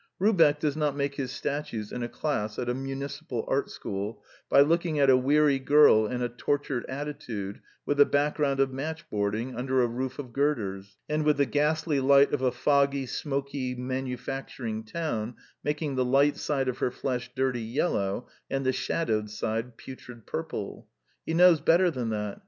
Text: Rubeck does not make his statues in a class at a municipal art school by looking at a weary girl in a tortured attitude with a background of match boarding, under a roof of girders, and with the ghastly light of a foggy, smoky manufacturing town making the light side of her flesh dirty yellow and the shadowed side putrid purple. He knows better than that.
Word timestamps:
Rubeck 0.19 0.57
does 0.59 0.75
not 0.75 0.95
make 0.97 1.13
his 1.13 1.31
statues 1.31 1.91
in 1.91 2.01
a 2.01 2.09
class 2.09 2.57
at 2.57 2.67
a 2.67 2.73
municipal 2.73 3.45
art 3.47 3.69
school 3.69 4.23
by 4.49 4.61
looking 4.61 4.97
at 4.97 5.11
a 5.11 5.15
weary 5.15 5.59
girl 5.59 6.07
in 6.07 6.23
a 6.23 6.27
tortured 6.27 6.87
attitude 6.87 7.61
with 7.85 7.99
a 7.99 8.05
background 8.07 8.59
of 8.59 8.71
match 8.73 9.07
boarding, 9.11 9.55
under 9.55 9.79
a 9.79 9.85
roof 9.87 10.17
of 10.17 10.33
girders, 10.33 10.97
and 11.07 11.23
with 11.23 11.37
the 11.37 11.45
ghastly 11.45 11.99
light 11.99 12.33
of 12.33 12.41
a 12.41 12.51
foggy, 12.51 13.05
smoky 13.05 13.75
manufacturing 13.75 14.83
town 14.83 15.35
making 15.63 15.93
the 15.93 16.03
light 16.03 16.35
side 16.35 16.67
of 16.67 16.79
her 16.79 16.89
flesh 16.89 17.29
dirty 17.35 17.61
yellow 17.61 18.27
and 18.49 18.65
the 18.65 18.73
shadowed 18.73 19.29
side 19.29 19.77
putrid 19.77 20.25
purple. 20.25 20.87
He 21.27 21.35
knows 21.35 21.59
better 21.61 21.91
than 21.91 22.09
that. 22.09 22.39